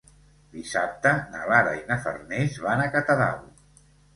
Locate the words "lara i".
1.51-1.83